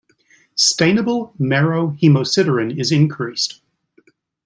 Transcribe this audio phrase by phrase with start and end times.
[0.57, 3.61] Stainable marrow hemosiderin is increased.